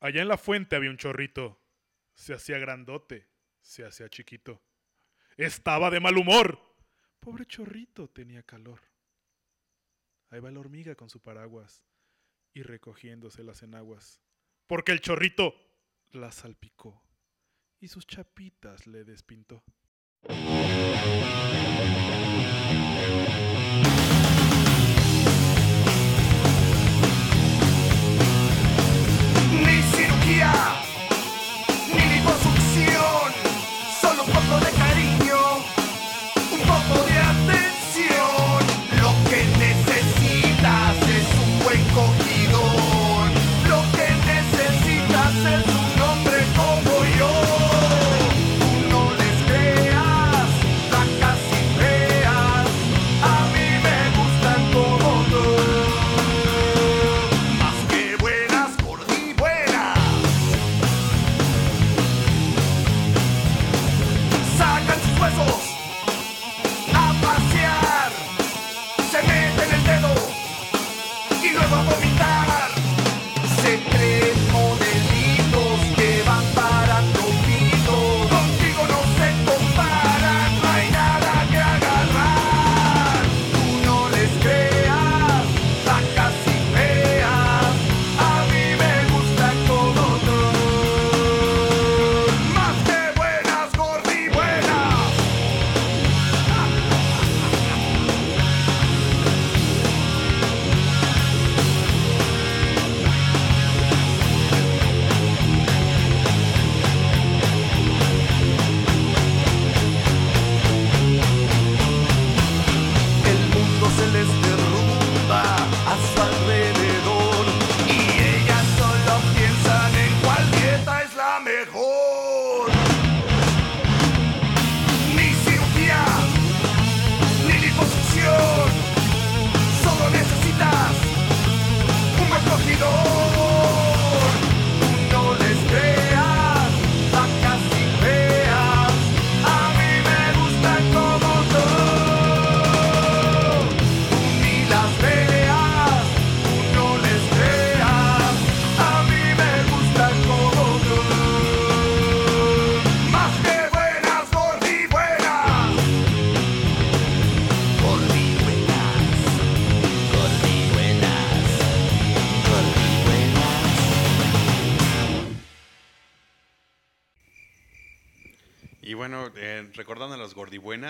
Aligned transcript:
Allá 0.00 0.22
en 0.22 0.28
la 0.28 0.38
fuente 0.38 0.76
había 0.76 0.90
un 0.90 0.96
chorrito. 0.96 1.60
Se 2.14 2.32
hacía 2.32 2.58
grandote, 2.58 3.28
se 3.60 3.84
hacía 3.84 4.08
chiquito. 4.08 4.62
Estaba 5.36 5.90
de 5.90 6.00
mal 6.00 6.16
humor. 6.16 6.58
Pobre 7.20 7.44
chorrito 7.44 8.08
tenía 8.08 8.42
calor. 8.42 8.80
Ahí 10.30 10.40
va 10.40 10.50
la 10.50 10.60
hormiga 10.60 10.94
con 10.94 11.10
su 11.10 11.20
paraguas 11.20 11.84
y 12.54 12.62
recogiéndose 12.62 13.44
las 13.44 13.62
enaguas. 13.62 14.22
Porque 14.66 14.92
el 14.92 15.00
chorrito 15.00 15.54
la 16.12 16.32
salpicó 16.32 17.02
y 17.78 17.88
sus 17.88 18.06
chapitas 18.06 18.86
le 18.86 19.04
despintó. 19.04 19.62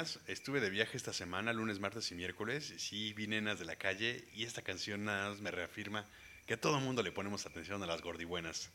Gordibuenas, 0.00 0.18
estuve 0.28 0.60
de 0.60 0.70
viaje 0.70 0.96
esta 0.96 1.12
semana, 1.12 1.52
lunes, 1.52 1.78
martes 1.78 2.10
y 2.10 2.14
miércoles. 2.14 2.70
y 2.74 2.78
Sí, 2.78 3.12
vi 3.14 3.26
nenas 3.26 3.58
de 3.58 3.64
la 3.66 3.76
calle 3.76 4.24
y 4.34 4.44
esta 4.44 4.62
canción 4.62 5.04
nada 5.04 5.30
más 5.30 5.40
me 5.40 5.50
reafirma 5.50 6.06
que 6.46 6.54
a 6.54 6.60
todo 6.60 6.80
mundo 6.80 7.02
le 7.02 7.12
ponemos 7.12 7.44
atención 7.46 7.82
a 7.82 7.86
las 7.86 8.00
gordibuenas. 8.02 8.70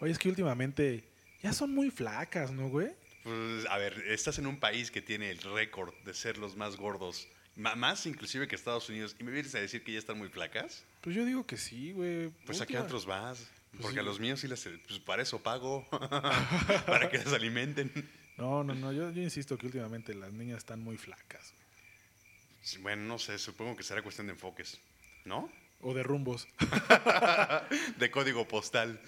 Oye, 0.00 0.12
es 0.12 0.18
que 0.18 0.28
últimamente 0.28 1.04
ya 1.42 1.52
son 1.52 1.72
muy 1.74 1.90
flacas, 1.90 2.50
¿no, 2.50 2.68
güey? 2.68 2.88
Pues, 3.22 3.66
a 3.70 3.78
ver, 3.78 4.02
estás 4.08 4.38
en 4.38 4.46
un 4.46 4.58
país 4.58 4.90
que 4.90 5.00
tiene 5.00 5.30
el 5.30 5.38
récord 5.38 5.94
de 6.04 6.12
ser 6.12 6.36
los 6.38 6.56
más 6.56 6.76
gordos, 6.76 7.26
más 7.56 8.04
inclusive 8.06 8.46
que 8.48 8.56
Estados 8.56 8.88
Unidos, 8.88 9.14
y 9.18 9.24
me 9.24 9.30
vienes 9.32 9.54
a 9.54 9.60
decir 9.60 9.82
que 9.84 9.92
ya 9.92 9.98
están 9.98 10.18
muy 10.18 10.28
flacas. 10.28 10.84
Pues 11.00 11.14
yo 11.16 11.24
digo 11.24 11.46
que 11.46 11.56
sí, 11.56 11.92
güey. 11.92 12.28
Pues 12.46 12.60
a 12.60 12.66
qué 12.66 12.72
Última- 12.74 12.84
otros 12.84 13.06
vas. 13.06 13.48
Porque 13.80 13.94
sí. 13.94 13.98
a 14.00 14.02
los 14.04 14.20
míos 14.20 14.38
sí 14.40 14.46
les, 14.46 14.68
pues 14.86 15.00
para 15.00 15.22
eso 15.22 15.42
pago, 15.42 15.84
para 16.86 17.08
que 17.10 17.18
les 17.18 17.32
alimenten. 17.32 17.90
No, 18.36 18.64
no, 18.64 18.74
no. 18.74 18.92
Yo, 18.92 19.10
yo 19.10 19.22
insisto 19.22 19.56
que 19.56 19.66
últimamente 19.66 20.14
las 20.14 20.32
niñas 20.32 20.58
están 20.58 20.80
muy 20.80 20.96
flacas. 20.96 21.54
Sí, 22.62 22.78
Bueno, 22.78 23.02
no 23.02 23.18
sé, 23.18 23.38
supongo 23.38 23.76
que 23.76 23.82
será 23.82 24.02
cuestión 24.02 24.26
de 24.26 24.32
enfoques, 24.32 24.80
¿no? 25.24 25.50
O 25.80 25.92
de 25.94 26.02
rumbos. 26.02 26.48
De 27.98 28.10
código 28.10 28.48
postal. 28.48 29.00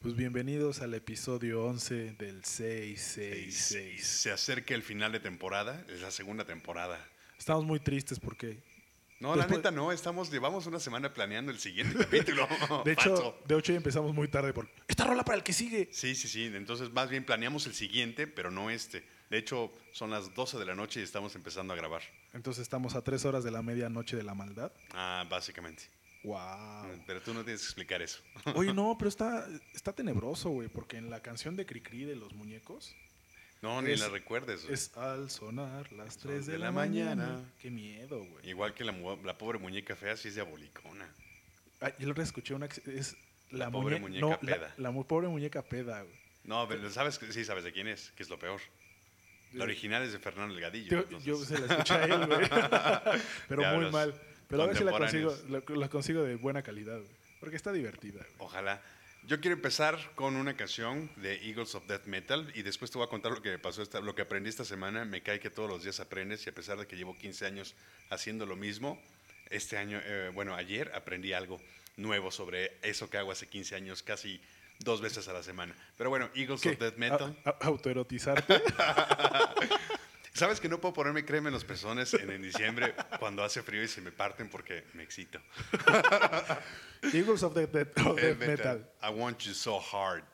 Pues 0.00 0.16
bienvenidos 0.16 0.80
al 0.80 0.94
episodio 0.94 1.64
11 1.64 2.12
del 2.12 2.44
666. 2.44 4.06
Se 4.06 4.30
acerca 4.32 4.74
el 4.74 4.82
final 4.82 5.12
de 5.12 5.20
temporada, 5.20 5.84
es 5.88 6.00
la 6.00 6.10
segunda 6.10 6.44
temporada. 6.44 6.98
Estamos 7.38 7.64
muy 7.64 7.80
tristes 7.80 8.20
porque, 8.20 8.58
No, 9.20 9.34
la 9.36 9.42
Después- 9.44 9.58
neta 9.58 9.70
no, 9.70 9.92
estamos, 9.92 10.30
llevamos 10.30 10.66
una 10.66 10.80
semana 10.80 11.12
planeando 11.14 11.50
el 11.52 11.58
siguiente 11.58 11.96
capítulo. 12.04 12.46
de 12.84 12.92
hecho, 12.92 13.36
de 13.46 13.58
hecho 13.58 13.72
ya 13.72 13.76
empezamos 13.78 14.12
muy 14.14 14.28
tarde 14.28 14.52
por 14.52 14.68
esta 14.88 15.04
rola 15.04 15.24
para 15.24 15.36
el 15.38 15.42
que 15.44 15.52
sigue. 15.52 15.88
Sí, 15.92 16.14
sí, 16.14 16.28
sí, 16.28 16.44
entonces 16.52 16.90
más 16.92 17.08
bien 17.08 17.24
planeamos 17.24 17.66
el 17.66 17.74
siguiente, 17.74 18.26
pero 18.26 18.50
no 18.50 18.70
este. 18.70 19.04
De 19.30 19.38
hecho, 19.38 19.72
son 19.92 20.10
las 20.10 20.34
12 20.34 20.58
de 20.58 20.66
la 20.66 20.74
noche 20.74 21.00
y 21.00 21.02
estamos 21.02 21.34
empezando 21.34 21.72
a 21.72 21.76
grabar. 21.76 22.02
Entonces 22.34 22.62
estamos 22.62 22.94
a 22.94 23.02
tres 23.02 23.24
horas 23.24 23.42
de 23.44 23.50
la 23.50 23.62
medianoche 23.62 24.16
de 24.16 24.22
la 24.22 24.34
maldad. 24.34 24.70
Ah, 24.92 25.24
básicamente. 25.30 25.84
Wow. 26.24 27.02
Pero 27.06 27.20
tú 27.22 27.34
no 27.34 27.42
tienes 27.44 27.60
que 27.62 27.66
explicar 27.66 28.02
eso. 28.02 28.22
Oye, 28.54 28.72
no, 28.74 28.96
pero 28.98 29.08
está, 29.08 29.46
está 29.74 29.92
tenebroso, 29.92 30.50
güey, 30.50 30.68
porque 30.68 30.96
en 30.96 31.10
la 31.10 31.20
canción 31.20 31.56
de 31.56 31.66
Cricri 31.66 32.04
de 32.04 32.16
los 32.16 32.32
muñecos 32.34 32.94
No, 33.64 33.82
ni 33.82 33.96
la 33.96 34.08
recuerdes. 34.08 34.64
es 34.68 34.96
al 34.96 35.30
sonar 35.30 35.90
las 35.92 36.18
3 36.18 36.36
Dos 36.36 36.46
de, 36.46 36.52
de 36.52 36.58
la, 36.58 36.66
la 36.66 36.72
mañana. 36.72 37.14
mañana. 37.26 37.52
Qué 37.60 37.70
miedo, 37.70 38.24
güey. 38.24 38.48
Igual 38.48 38.74
que 38.74 38.84
la, 38.84 38.94
la 39.24 39.36
pobre 39.38 39.58
muñeca 39.58 39.96
fea, 39.96 40.16
sí 40.16 40.28
es 40.28 40.34
diabolicona. 40.34 41.08
Ah, 41.80 41.90
yo 41.98 42.12
la 42.12 42.22
escuché 42.22 42.54
una 42.54 42.66
es 42.66 43.16
La 43.50 43.70
pobre 43.70 43.96
muñe- 43.96 44.20
muñeca 44.20 44.26
no, 44.26 44.30
la- 44.42 44.54
peda. 44.56 44.74
La, 44.78 44.90
mu- 44.90 45.06
pobre 45.06 45.28
muñeca 45.28 45.62
peda, 45.62 46.02
güey. 46.02 46.14
No, 46.44 46.68
pero 46.68 46.88
sabes 46.90 47.18
sí 47.30 47.44
sabes 47.44 47.64
de 47.64 47.72
quién 47.72 47.88
es, 47.88 48.10
que 48.16 48.22
es 48.22 48.28
lo 48.28 48.38
peor. 48.38 48.60
La 49.54 49.64
original 49.64 50.02
es 50.02 50.12
de 50.12 50.18
Fernando 50.18 50.52
Delgadillo. 50.54 51.08
Yo, 51.20 51.36
se 51.36 51.58
la 51.58 51.66
escuché 51.66 51.94
a 51.94 52.04
él, 52.04 52.26
güey. 52.26 52.40
Pero 53.48 53.62
muy 53.76 53.90
mal. 53.90 54.12
Pero 54.48 54.62
a 54.64 54.66
ver 54.66 54.76
si 54.76 54.84
la 54.84 54.90
consigo, 54.92 55.34
la, 55.48 55.62
la 55.76 55.88
consigo 55.88 56.22
de 56.22 56.34
buena 56.36 56.62
calidad, 56.62 56.96
güey. 56.98 57.10
Porque 57.40 57.56
está 57.56 57.72
divertida, 57.72 58.18
güey. 58.18 58.34
Ojalá. 58.38 58.82
Yo 59.26 59.40
quiero 59.40 59.56
empezar 59.56 59.98
con 60.16 60.36
una 60.36 60.54
canción 60.54 61.10
de 61.16 61.36
Eagles 61.48 61.74
of 61.74 61.86
Death 61.86 62.04
Metal 62.04 62.52
y 62.54 62.60
después 62.60 62.90
te 62.90 62.98
voy 62.98 63.06
a 63.06 63.08
contar 63.08 63.32
lo 63.32 63.40
que 63.40 63.48
me 63.48 63.58
pasó, 63.58 63.80
esta, 63.80 64.00
lo 64.00 64.14
que 64.14 64.20
aprendí 64.20 64.50
esta 64.50 64.66
semana. 64.66 65.06
Me 65.06 65.22
cae 65.22 65.40
que 65.40 65.48
todos 65.48 65.66
los 65.66 65.82
días 65.82 65.98
aprendes 65.98 66.44
y 66.46 66.50
a 66.50 66.54
pesar 66.54 66.76
de 66.76 66.86
que 66.86 66.94
llevo 66.94 67.16
15 67.16 67.46
años 67.46 67.74
haciendo 68.10 68.44
lo 68.44 68.54
mismo, 68.54 69.00
este 69.48 69.78
año, 69.78 69.98
eh, 70.04 70.30
bueno, 70.34 70.54
ayer 70.54 70.92
aprendí 70.94 71.32
algo 71.32 71.58
nuevo 71.96 72.30
sobre 72.30 72.76
eso 72.82 73.08
que 73.08 73.16
hago 73.16 73.32
hace 73.32 73.46
15 73.46 73.76
años, 73.76 74.02
casi 74.02 74.42
dos 74.80 75.00
veces 75.00 75.26
a 75.26 75.32
la 75.32 75.42
semana. 75.42 75.74
Pero 75.96 76.10
bueno, 76.10 76.28
Eagles 76.34 76.60
¿Qué? 76.60 76.70
of 76.70 76.78
Death 76.78 76.96
Metal. 76.96 77.34
Autoerotizarte. 77.60 78.62
¿Sabes 80.34 80.60
que 80.60 80.68
no 80.68 80.80
puedo 80.80 80.92
ponerme 80.92 81.24
crema 81.24 81.48
en 81.48 81.54
los 81.54 81.64
pezones 81.64 82.12
en, 82.14 82.28
en 82.28 82.42
diciembre 82.42 82.92
cuando 83.20 83.44
hace 83.44 83.62
frío 83.62 83.84
y 83.84 83.88
se 83.88 84.00
me 84.00 84.10
parten 84.10 84.48
porque 84.50 84.84
me 84.92 85.04
excito? 85.04 85.38
Eagles 87.12 87.44
of 87.44 87.54
the, 87.54 87.62
of 88.04 88.16
the 88.16 88.34
metal. 88.34 88.80
I 89.00 89.10
want 89.10 89.46
you 89.46 89.54
so 89.54 89.78
hard. 89.78 90.24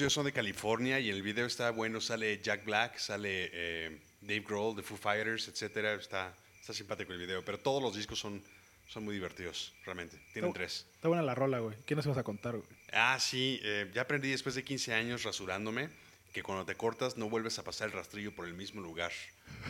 Tíos 0.00 0.14
son 0.14 0.24
de 0.24 0.32
California 0.32 0.98
y 0.98 1.10
el 1.10 1.20
video 1.20 1.44
está 1.44 1.70
bueno. 1.72 2.00
Sale 2.00 2.40
Jack 2.40 2.64
Black, 2.64 2.96
sale 2.96 3.50
eh, 3.52 3.98
Dave 4.22 4.40
Grohl 4.40 4.74
de 4.74 4.82
Foo 4.82 4.96
Fighters, 4.96 5.46
etcétera. 5.48 5.92
Está, 5.92 6.32
está 6.58 6.72
simpático 6.72 7.12
el 7.12 7.18
video, 7.18 7.44
pero 7.44 7.58
todos 7.58 7.82
los 7.82 7.94
discos 7.94 8.18
son, 8.18 8.42
son 8.88 9.04
muy 9.04 9.12
divertidos, 9.12 9.74
realmente. 9.84 10.16
Tienen 10.32 10.48
Está- 10.52 10.58
tres. 10.58 10.86
Está 10.94 11.08
buena 11.08 11.22
la 11.22 11.34
rola, 11.34 11.58
güey. 11.58 11.76
¿Qué 11.84 11.94
nos 11.94 12.06
vas 12.06 12.16
a 12.16 12.22
contar, 12.22 12.56
güey? 12.56 12.66
Ah, 12.92 13.18
sí, 13.20 13.60
eh, 13.62 13.90
ya 13.92 14.00
aprendí 14.00 14.30
después 14.30 14.54
de 14.54 14.64
15 14.64 14.94
años 14.94 15.22
rasurándome 15.22 15.90
que 16.32 16.42
cuando 16.42 16.64
te 16.64 16.76
cortas 16.76 17.18
no 17.18 17.28
vuelves 17.28 17.58
a 17.58 17.62
pasar 17.64 17.88
el 17.88 17.92
rastrillo 17.92 18.34
por 18.34 18.46
el 18.46 18.54
mismo 18.54 18.80
lugar. 18.80 19.12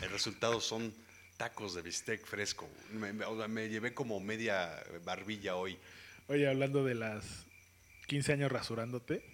El 0.01 0.11
resultado 0.11 0.61
son 0.61 0.93
tacos 1.35 1.75
de 1.75 1.81
bistec 1.81 2.25
fresco. 2.25 2.69
Me, 2.93 3.11
me- 3.11 3.25
o 3.25 3.35
sea, 3.37 3.49
me 3.49 3.67
llevé 3.67 3.93
como 3.93 4.21
media 4.21 4.81
barbilla 5.03 5.57
hoy. 5.57 5.77
Oye, 6.29 6.47
hablando 6.47 6.85
de 6.85 6.95
las 6.95 7.25
15 8.07 8.31
años 8.31 8.49
rasurándote. 8.49 9.29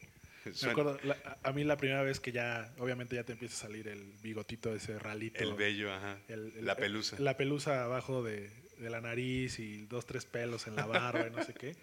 Me 0.64 0.72
acuerdo, 0.72 1.00
la- 1.04 1.38
a 1.44 1.52
mí 1.52 1.64
la 1.64 1.78
primera 1.78 2.02
vez 2.04 2.20
que 2.20 2.32
ya, 2.32 2.74
obviamente 2.80 3.16
ya 3.16 3.24
te 3.24 3.34
empieza 3.34 3.56
a 3.56 3.68
salir 3.68 3.88
el 3.88 4.04
bigotito 4.22 4.74
ese 4.74 4.98
ralito. 5.00 5.44
el 5.44 5.54
vello, 5.56 5.94
ajá. 5.94 6.18
el- 6.28 6.54
el- 6.58 6.66
la 6.66 6.76
pelusa. 6.76 7.18
La 7.20 7.38
pelusa 7.38 7.84
abajo 7.84 8.24
de, 8.24 8.50
de 8.78 8.90
la 8.90 9.02
nariz 9.02 9.60
y 9.60 9.86
dos, 9.86 10.06
tres 10.06 10.26
pelos 10.26 10.68
en 10.68 10.76
la 10.76 10.86
barba 10.86 11.28
y 11.28 11.32
no 11.32 11.44
sé 11.44 11.54
qué. 11.54 11.76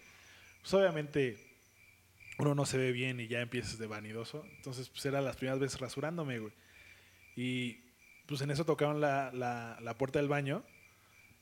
Pues 0.61 0.73
obviamente 0.73 1.37
uno 2.37 2.55
no 2.55 2.65
se 2.65 2.77
ve 2.77 2.91
bien 2.91 3.19
y 3.19 3.27
ya 3.27 3.41
empiezas 3.41 3.77
de 3.77 3.87
vanidoso. 3.87 4.45
Entonces, 4.57 4.89
pues 4.89 5.05
eran 5.05 5.23
las 5.25 5.35
primeras 5.37 5.59
veces 5.59 5.79
rasurándome, 5.79 6.39
güey. 6.39 6.53
Y 7.35 7.79
pues 8.25 8.41
en 8.41 8.51
eso 8.51 8.65
tocaron 8.65 8.99
la, 9.01 9.31
la, 9.33 9.77
la 9.81 9.97
puerta 9.97 10.19
del 10.19 10.27
baño 10.27 10.63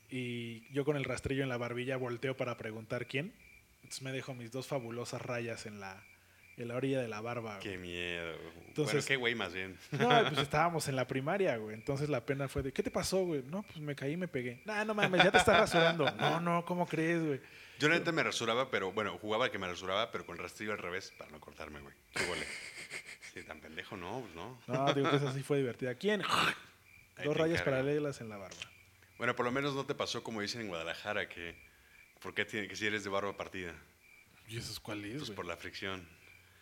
y 0.09 0.71
yo 0.73 0.85
con 0.85 0.95
el 0.97 1.03
rastrillo 1.05 1.43
en 1.43 1.49
la 1.49 1.57
barbilla 1.57 1.97
volteo 1.97 2.35
para 2.37 2.57
preguntar 2.57 3.07
quién. 3.07 3.33
Entonces 3.77 4.01
me 4.01 4.11
dejo 4.11 4.33
mis 4.33 4.51
dos 4.51 4.67
fabulosas 4.67 5.21
rayas 5.21 5.65
en 5.65 5.79
la, 5.79 6.03
en 6.57 6.67
la 6.67 6.75
orilla 6.75 7.01
de 7.01 7.07
la 7.07 7.21
barba. 7.21 7.57
güey. 7.57 7.63
Qué 7.71 7.77
miedo. 7.77 8.35
Entonces- 8.67 8.93
bueno, 8.93 9.07
qué 9.07 9.15
güey 9.15 9.35
más 9.35 9.53
bien. 9.53 9.77
No, 9.91 10.07
pues 10.29 10.37
estábamos 10.39 10.87
en 10.87 10.95
la 10.95 11.07
primaria, 11.07 11.57
güey. 11.57 11.75
Entonces 11.75 12.09
la 12.09 12.25
pena 12.25 12.47
fue 12.47 12.61
de, 12.63 12.71
¿qué 12.71 12.83
te 12.83 12.91
pasó, 12.91 13.25
güey? 13.25 13.43
No, 13.43 13.63
pues 13.63 13.79
me 13.79 13.95
caí 13.95 14.13
y 14.13 14.17
me 14.17 14.27
pegué. 14.27 14.61
No, 14.65 14.85
no 14.85 14.93
mames, 14.93 15.23
ya 15.23 15.31
te 15.31 15.37
estás 15.37 15.57
rasurando. 15.59 16.09
No, 16.11 16.39
no, 16.39 16.65
¿cómo 16.65 16.85
crees, 16.87 17.23
güey? 17.25 17.41
Yo 17.79 17.89
la 17.89 17.95
neta 17.95 18.11
me 18.11 18.23
rasuraba, 18.23 18.69
pero 18.69 18.91
bueno, 18.91 19.17
jugaba 19.17 19.51
que 19.51 19.57
me 19.57 19.67
rasuraba, 19.67 20.11
pero 20.11 20.25
con 20.25 20.37
el 20.37 20.43
rastrillo 20.43 20.71
al 20.73 20.77
revés 20.77 21.11
para 21.17 21.31
no 21.31 21.39
cortarme, 21.39 21.79
güey. 21.81 21.93
Qué. 22.13 22.23
Sí, 23.33 23.43
tan 23.43 23.59
pendejo, 23.59 23.97
no, 23.97 24.21
pues 24.21 24.35
no. 24.35 24.59
No, 24.67 24.93
digo 24.93 25.09
que 25.09 25.15
esa 25.17 25.33
sí 25.33 25.41
fue 25.41 25.57
divertida. 25.57 25.95
¿Quién? 25.95 26.21
Ahí 27.17 27.25
Dos 27.25 27.35
rayas 27.35 27.61
paralelas 27.63 28.21
en 28.21 28.29
la 28.29 28.37
barba. 28.37 28.55
Bueno, 29.17 29.35
por 29.35 29.45
lo 29.45 29.51
menos 29.51 29.73
no 29.75 29.85
te 29.85 29.95
pasó 29.95 30.23
como 30.23 30.41
dicen 30.41 30.61
en 30.61 30.67
Guadalajara, 30.67 31.27
que 31.29 31.55
¿por 32.21 32.33
qué 32.33 32.45
tiene 32.45 32.67
que 32.67 32.75
si 32.75 32.85
eres 32.85 33.03
de 33.03 33.09
barba 33.09 33.35
partida? 33.35 33.73
¿Y 34.47 34.57
eso 34.57 34.71
es 34.71 34.79
cuál 34.79 35.03
es, 35.05 35.17
Pues 35.17 35.31
por 35.31 35.45
la 35.45 35.57
fricción. 35.57 36.07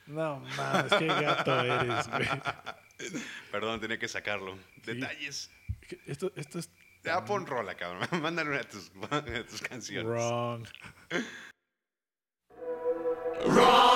No 0.07 0.39
mames, 0.57 0.93
qué 0.93 1.07
gato 1.07 1.59
eres, 1.61 2.07
güey. 2.09 2.27
Perdón, 3.51 3.79
tenía 3.79 3.97
que 3.97 4.07
sacarlo. 4.07 4.57
Detalles. 4.85 5.49
Esto, 6.05 6.31
esto 6.35 6.59
es 6.59 6.69
Ya 7.03 7.23
pon 7.25 7.45
rola, 7.45 7.75
cabrón. 7.75 8.07
Mándale 8.21 8.49
una 8.49 8.59
de 8.59 8.65
tus, 8.65 8.91
tus 9.49 9.61
canciones. 9.61 10.05
wrong. 10.07 10.67
I 13.43 13.90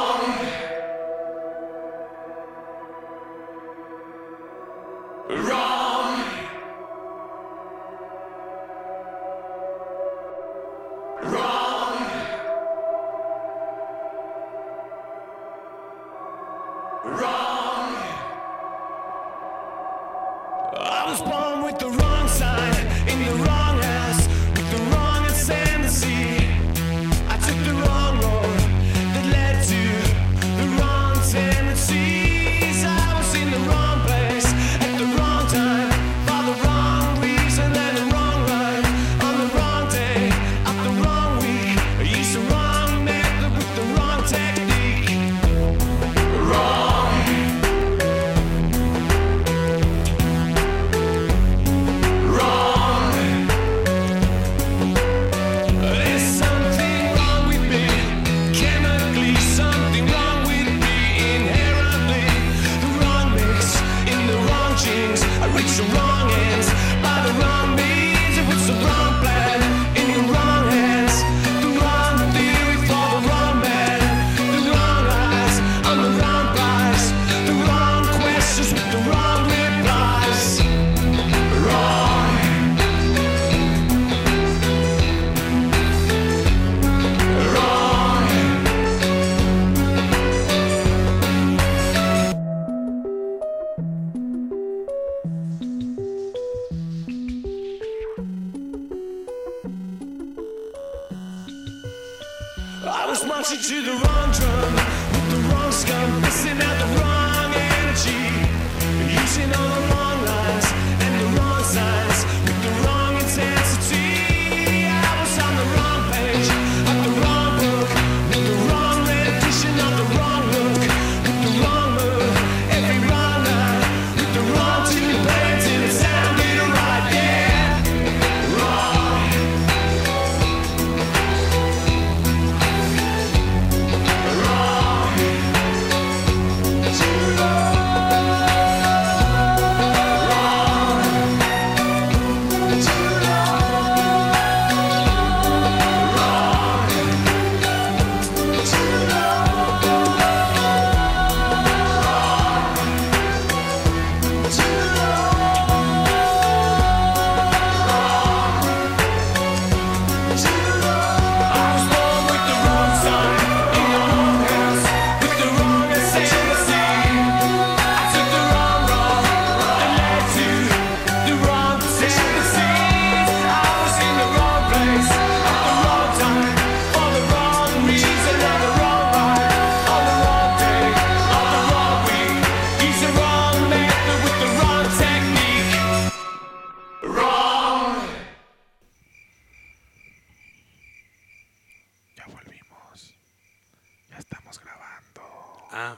Ah, 195.77 195.97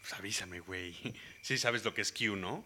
pues 0.00 0.12
avísame, 0.14 0.60
güey. 0.60 0.94
Sí 1.42 1.58
sabes 1.58 1.84
lo 1.84 1.94
que 1.94 2.02
es 2.02 2.10
Q, 2.12 2.34
¿no? 2.36 2.64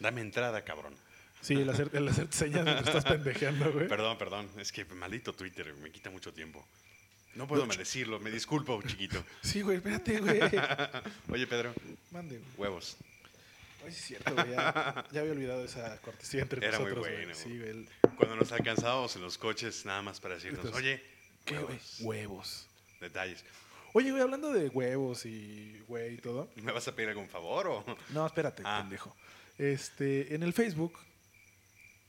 Dame 0.00 0.20
entrada, 0.20 0.64
cabrón. 0.64 0.96
Sí, 1.40 1.54
el 1.54 1.70
hacer, 1.70 1.88
el 1.92 2.08
hacer 2.08 2.26
señas 2.30 2.64
me 2.64 2.78
estás 2.78 3.04
pendejeando, 3.04 3.72
güey. 3.72 3.86
Perdón, 3.88 4.18
perdón. 4.18 4.50
Es 4.58 4.72
que 4.72 4.84
maldito 4.84 5.32
Twitter 5.32 5.72
me 5.74 5.90
quita 5.90 6.10
mucho 6.10 6.32
tiempo. 6.34 6.66
No 7.34 7.46
puedo 7.46 7.64
decirlo, 7.66 8.18
me 8.18 8.30
disculpo, 8.30 8.82
chiquito. 8.82 9.24
Sí, 9.42 9.62
güey, 9.62 9.76
espérate, 9.76 10.18
güey. 10.18 10.40
Oye, 11.30 11.46
Pedro, 11.46 11.72
Mande, 12.10 12.38
güey. 12.38 12.50
huevos. 12.58 12.96
Ay, 13.84 13.92
sí 13.92 13.98
es 13.98 14.04
cierto, 14.06 14.34
güey. 14.34 14.50
Ya, 14.50 15.06
ya 15.12 15.20
había 15.20 15.32
olvidado 15.32 15.64
esa 15.64 15.96
cortesía 16.00 16.42
entre 16.42 16.66
Era 16.66 16.78
muy 16.80 16.90
nosotros, 16.90 17.06
güey. 17.06 17.24
bueno. 17.26 17.34
Sí, 17.34 17.58
güey. 17.58 17.88
Cuando 18.16 18.36
nos 18.36 18.50
alcanzábamos 18.52 19.14
en 19.16 19.22
los 19.22 19.38
coches, 19.38 19.86
nada 19.86 20.02
más 20.02 20.20
para 20.20 20.34
decirnos, 20.34 20.64
Entonces, 20.64 20.82
oye, 20.82 21.02
¿Qué, 21.44 21.58
güey? 21.58 21.78
Huevos. 22.00 22.66
Detalles. 23.00 23.44
Oye, 23.92 24.10
güey, 24.10 24.22
hablando 24.22 24.52
de 24.52 24.68
huevos 24.68 25.26
y 25.26 25.78
güey 25.88 26.14
y 26.14 26.18
todo. 26.18 26.50
¿Me 26.56 26.72
vas 26.72 26.86
a 26.88 26.94
pedir 26.94 27.08
algún 27.10 27.28
favor 27.28 27.66
o...? 27.66 27.96
No, 28.10 28.26
espérate, 28.26 28.62
Ah. 28.64 28.80
pendejo. 28.82 29.16
Este, 29.58 30.34
en 30.34 30.42
el 30.42 30.52
Facebook 30.52 30.98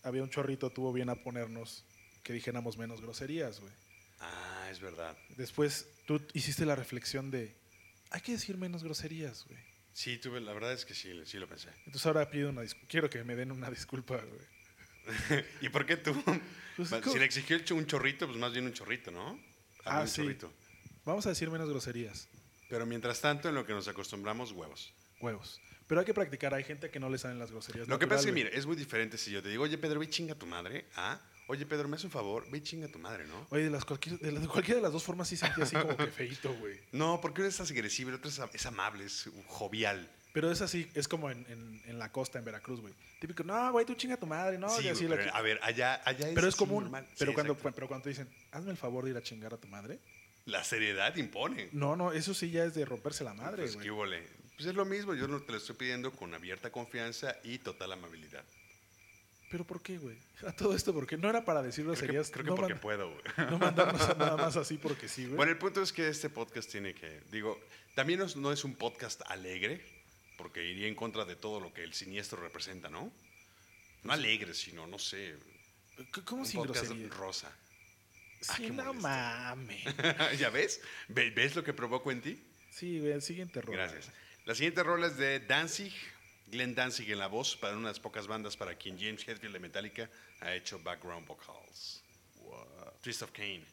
había 0.03 0.21
un 0.23 0.29
chorrito, 0.29 0.69
tuvo 0.69 0.93
bien 0.93 1.09
a 1.09 1.15
ponernos 1.15 1.83
que 2.23 2.33
dijéramos 2.33 2.77
menos 2.77 3.01
groserías, 3.01 3.59
güey. 3.59 3.73
Ah, 4.19 4.67
es 4.71 4.79
verdad. 4.79 5.17
Después 5.38 5.88
tú 6.05 6.21
hiciste 6.33 6.65
la 6.65 6.75
reflexión 6.75 7.31
de, 7.31 7.55
hay 8.11 8.21
que 8.21 8.33
decir 8.33 8.57
menos 8.57 8.83
groserías, 8.83 9.45
güey. 9.47 9.59
Sí, 9.93 10.17
tuve, 10.17 10.39
la 10.39 10.53
verdad 10.53 10.71
es 10.73 10.85
que 10.85 10.93
sí, 10.93 11.11
sí 11.25 11.38
lo 11.38 11.47
pensé. 11.50 11.69
Entonces 11.79 12.05
ahora 12.05 12.29
pido 12.29 12.50
una 12.50 12.61
disculpa. 12.61 12.88
Quiero 12.88 13.09
que 13.09 13.23
me 13.23 13.35
den 13.35 13.51
una 13.51 13.69
disculpa, 13.69 14.17
güey. 14.17 15.43
¿Y 15.61 15.69
por 15.69 15.85
qué 15.85 15.97
tú? 15.97 16.13
Pues, 16.77 16.89
si 17.11 17.19
le 17.19 17.25
exigió 17.25 17.57
un 17.75 17.85
chorrito, 17.88 18.27
pues 18.27 18.38
más 18.39 18.53
bien 18.53 18.65
un 18.65 18.73
chorrito, 18.73 19.11
¿no? 19.11 19.31
Hazme 19.31 19.41
Ah, 19.85 20.01
un 20.01 20.07
sí. 20.07 20.21
chorrito. 20.21 20.53
Vamos 21.05 21.25
a 21.25 21.29
decir 21.29 21.50
menos 21.50 21.70
groserías. 21.70 22.27
Pero 22.70 22.86
mientras 22.86 23.20
tanto, 23.22 23.50
en 23.50 23.55
lo 23.55 23.65
que 23.65 23.74
nos 23.74 23.88
acostumbramos, 23.88 24.51
huevos. 24.51 24.93
Huevos. 25.20 25.60
Pero 25.88 26.00
hay 26.00 26.05
que 26.05 26.13
practicar. 26.13 26.53
Hay 26.53 26.63
gente 26.63 26.89
que 26.89 27.00
no 27.00 27.10
le 27.10 27.17
salen 27.17 27.38
las 27.39 27.51
groserías. 27.51 27.88
Lo 27.88 28.00
que 28.00 28.08
pasa 28.08 28.22
es 28.22 28.25
que, 28.27 28.31
natural, 28.31 28.46
mira, 28.51 28.58
es 28.60 28.65
muy 28.65 28.75
diferente 28.75 29.17
si 29.17 29.31
yo 29.31 29.41
te 29.43 29.50
digo, 29.50 29.63
oye, 29.63 29.77
Pedro, 29.77 30.00
ve 30.00 30.05
y 30.05 30.10
chinga 30.10 30.34
a 30.34 30.38
tu 30.39 30.46
madre. 30.46 30.86
Ah, 30.96 31.20
oye, 31.48 31.65
Pedro, 31.65 31.89
me 31.89 31.96
haces 31.96 32.05
un 32.05 32.12
favor, 32.12 32.50
ve 32.50 32.60
y 32.60 32.62
chinga 32.62 32.88
a 32.88 32.91
tu 32.91 32.98
madre, 33.00 33.25
¿no? 33.27 33.46
Oye, 33.50 33.63
de, 33.65 33.70
las 33.70 33.84
cualquier, 33.84 34.17
de, 34.20 34.31
las- 34.31 34.48
cualquiera 34.48 34.77
de 34.77 34.84
las 34.84 34.93
dos 34.93 35.03
formas 35.03 35.27
sí 35.27 35.36
sentí 35.36 35.62
así 35.62 35.75
como 35.75 35.98
que 35.98 36.08
feíto, 36.12 36.53
güey. 36.60 36.79
No, 36.93 37.20
porque 37.20 37.41
uno 37.41 37.50
es 37.50 37.60
agresivo 37.60 38.10
y 38.10 38.13
el 38.13 38.20
otro 38.20 38.29
es, 38.29 38.39
es 38.53 38.65
amable, 38.65 39.03
es 39.05 39.29
jovial. 39.48 40.10
Pero 40.34 40.50
es 40.50 40.62
así, 40.62 40.89
es 40.93 41.10
como 41.10 41.29
en, 41.29 41.46
en- 41.50 41.81
en 41.88 42.00
la 42.00 42.10
costa, 42.10 42.39
en 42.39 42.46
Veracruz, 42.46 42.79
güey. 42.79 42.93
Típico, 43.20 43.43
no, 43.43 43.74
güey, 43.74 43.86
tú 43.86 43.93
chinga 43.96 44.15
a 44.15 44.17
tu 44.17 44.27
madre, 44.27 44.58
no, 44.58 44.70
sí, 44.70 44.86
y 44.86 44.88
así 44.88 45.05
güey, 45.05 45.10
la 45.10 45.15
pero, 45.17 45.29
chi- 45.31 45.38
a 45.38 45.41
ver, 45.41 45.60
allá, 45.62 46.01
allá 46.05 46.29
es 46.29 46.36
Pero 46.36 46.48
es 46.48 46.55
común. 46.55 46.84
normal. 46.86 47.05
Pero, 47.20 47.31
Sí, 47.31 47.36
cuando, 47.36 47.53
exacto. 47.53 47.75
pero 47.75 47.88
cuando 47.89 48.03
te 48.05 48.10
dicen, 48.12 48.29
hazme 48.51 48.72
el 48.72 48.77
favor 48.77 49.03
de 49.03 49.10
ir 49.12 49.17
a 49.17 49.22
chingar 49.22 49.53
a 49.53 49.58
tu 49.58 49.67
madre. 49.67 50.00
La 50.45 50.63
seriedad 50.63 51.15
impone. 51.17 51.69
No, 51.71 51.95
no, 51.95 52.12
eso 52.13 52.33
sí 52.33 52.50
ya 52.51 52.63
es 52.65 52.74
de 52.74 52.86
romperse 52.86 53.24
la 53.24 53.33
madre, 53.33 53.63
Pues, 53.63 53.75
güey. 53.75 53.86
¿qué 53.86 53.91
hubo, 53.91 54.05
le? 54.05 54.21
Pues 54.55 54.67
es 54.69 54.75
lo 54.75 54.86
mismo, 54.86 55.13
yo 55.13 55.27
no 55.27 55.41
te 55.41 55.51
lo 55.51 55.57
estoy 55.57 55.75
pidiendo 55.75 56.12
con 56.12 56.33
abierta 56.33 56.71
confianza 56.71 57.36
y 57.43 57.60
total 57.60 57.91
amabilidad. 57.93 58.43
Pero 59.50 59.65
¿por 59.65 59.81
qué, 59.81 59.98
güey? 59.98 60.17
A 60.48 60.51
todo 60.53 60.75
esto, 60.75 60.93
porque 60.93 61.17
no 61.17 61.29
era 61.29 61.43
para 61.45 61.62
decir 61.62 61.83
Creo 61.83 61.93
que, 61.95 62.00
groserías. 62.01 62.31
creo 62.31 62.43
que 62.45 62.50
no, 62.51 62.55
porque 62.55 62.75
puedo, 62.75 63.10
güey. 63.12 63.24
no 63.51 63.60
mandarnos 63.60 64.01
a 64.01 64.13
nada 64.15 64.38
más 64.38 64.55
así 64.57 64.77
porque 64.81 65.07
sí, 65.07 65.24
güey. 65.25 65.36
Bueno, 65.36 65.51
el 65.51 65.57
punto 65.57 65.81
es 65.81 65.91
que 65.93 66.07
este 66.07 66.29
podcast 66.29 66.69
tiene 66.71 66.93
que, 66.93 67.21
digo, 67.31 67.60
también 67.95 68.21
no 68.38 68.51
es- 68.51 68.63
un 68.63 68.75
podcast 68.75 69.21
alegre, 69.27 69.83
porque 70.38 70.63
iría 70.63 70.88
en 70.88 70.95
contra 70.95 71.25
de 71.25 71.36
todo 71.36 71.60
lo 71.60 71.74
que 71.74 71.83
el 71.83 71.93
siniestro 71.93 72.41
representa, 72.41 72.89
¿no? 72.89 73.12
No 74.03 74.13
alegre, 74.13 74.53
sino, 74.55 74.88
no 74.88 74.98
sé, 74.98 75.36
¿Cómo 76.25 76.41
un 76.41 76.48
sin 76.48 76.62
podcast 76.62 76.89
rosa. 77.10 77.55
Sí, 78.41 78.63
qué 78.63 78.69
no 78.71 78.93
mames. 78.93 79.83
¿Ya 80.39 80.50
ves? 80.50 80.81
Ve- 81.07 81.29
¿Ves 81.31 81.55
lo 81.55 81.63
que 81.63 81.74
provoco 81.74 82.12
en 82.12 82.21
ti? 82.21 82.43
Sí, 82.71 82.98
el 82.98 83.21
siguiente 83.21 83.62
rola. 83.62 83.77
Gracias. 83.88 84.12
La 84.45 84.55
siguiente 84.55 84.81
rola 84.83 85.07
es 85.07 85.17
de 85.17 85.39
Danzig, 85.41 85.93
Glenn 86.48 86.74
Danzig 86.75 87.12
en 87.12 87.19
la 87.19 87.27
voz, 87.27 87.55
para 87.55 87.77
unas 87.77 88.00
pocas 88.00 88.27
bandas 88.27 88.57
para 88.57 88.75
quien 88.75 88.98
James 89.00 89.27
Hetfield 89.27 89.53
de 89.53 89.60
Metallica 89.60 90.10
ha 90.39 90.53
hecho 90.55 90.79
background 90.79 91.27
vocals. 91.27 92.03
Twist 93.01 93.21
of 93.24 93.31
Cain. 93.31 93.65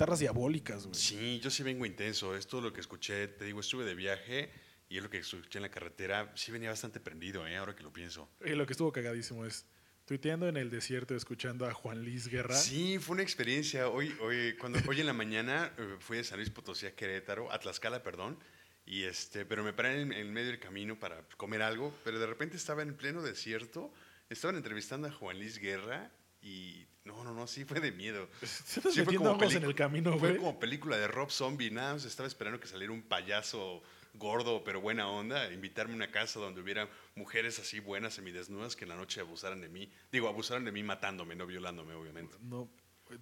Guitarras 0.00 0.20
diabólicas, 0.20 0.86
güey. 0.86 0.98
Sí, 0.98 1.40
yo 1.40 1.50
sí 1.50 1.62
vengo 1.62 1.84
intenso. 1.84 2.34
Es 2.34 2.46
todo 2.46 2.62
lo 2.62 2.72
que 2.72 2.80
escuché. 2.80 3.28
Te 3.28 3.44
digo, 3.44 3.60
estuve 3.60 3.84
de 3.84 3.94
viaje 3.94 4.50
y 4.88 4.96
es 4.96 5.02
lo 5.02 5.10
que 5.10 5.18
escuché 5.18 5.58
en 5.58 5.62
la 5.62 5.70
carretera. 5.70 6.32
Sí 6.34 6.50
venía 6.50 6.70
bastante 6.70 7.00
prendido, 7.00 7.46
¿eh? 7.46 7.58
ahora 7.58 7.76
que 7.76 7.82
lo 7.82 7.92
pienso. 7.92 8.30
Y 8.42 8.50
lo 8.50 8.64
que 8.64 8.72
estuvo 8.72 8.90
cagadísimo 8.92 9.44
es 9.44 9.66
tuiteando 10.06 10.48
en 10.48 10.56
el 10.56 10.70
desierto 10.70 11.14
escuchando 11.14 11.66
a 11.66 11.74
Juan 11.74 12.02
Luis 12.02 12.28
Guerra. 12.28 12.56
Sí, 12.56 12.98
fue 12.98 13.12
una 13.12 13.22
experiencia. 13.22 13.88
Hoy, 13.88 14.16
hoy, 14.22 14.56
cuando, 14.58 14.78
hoy 14.88 15.00
en 15.00 15.06
la 15.06 15.12
mañana 15.12 15.70
eh, 15.76 15.96
fui 15.98 16.16
de 16.16 16.24
San 16.24 16.38
Luis 16.38 16.48
Potosí 16.48 16.86
a 16.86 16.94
Querétaro, 16.94 17.52
a 17.52 17.58
Tlaxcala, 17.58 18.02
perdón. 18.02 18.38
Y 18.86 19.02
este, 19.02 19.44
pero 19.44 19.62
me 19.62 19.74
paré 19.74 20.00
en, 20.00 20.14
en 20.14 20.32
medio 20.32 20.48
del 20.48 20.60
camino 20.60 20.98
para 20.98 21.28
comer 21.36 21.60
algo, 21.60 21.94
pero 22.04 22.18
de 22.18 22.26
repente 22.26 22.56
estaba 22.56 22.80
en 22.80 22.94
pleno 22.94 23.20
desierto. 23.20 23.92
Estaban 24.30 24.56
entrevistando 24.56 25.08
a 25.08 25.12
Juan 25.12 25.38
Luis 25.38 25.58
Guerra 25.58 26.10
y 26.40 26.86
no, 27.04 27.24
no, 27.24 27.32
no, 27.32 27.46
sí 27.46 27.64
fue 27.64 27.80
de 27.80 27.92
miedo. 27.92 28.28
Sí, 28.46 28.80
fue 29.04 29.14
como 29.16 29.42
en 29.42 29.64
el 29.64 29.74
camino, 29.74 30.18
Fue 30.18 30.36
como 30.36 30.58
película 30.58 30.96
de 30.98 31.08
Rob 31.08 31.30
Zombie, 31.30 31.70
nada 31.70 31.94
más 31.94 32.04
estaba 32.04 32.26
esperando 32.26 32.60
que 32.60 32.66
saliera 32.68 32.92
un 32.92 33.02
payaso 33.02 33.82
gordo 34.14 34.64
pero 34.64 34.80
buena 34.80 35.08
onda, 35.08 35.52
invitarme 35.52 35.92
a 35.92 35.96
una 35.96 36.10
casa 36.10 36.40
donde 36.40 36.60
hubiera 36.60 36.88
mujeres 37.14 37.60
así 37.60 37.78
buenas 37.78 38.14
semidesnudas 38.14 38.74
que 38.74 38.84
en 38.84 38.88
la 38.90 38.96
noche 38.96 39.20
abusaran 39.20 39.60
de 39.60 39.68
mí. 39.68 39.90
Digo, 40.10 40.28
abusaran 40.28 40.64
de 40.64 40.72
mí 40.72 40.82
matándome, 40.82 41.36
no 41.36 41.46
violándome, 41.46 41.94
obviamente. 41.94 42.36
No, 42.40 42.68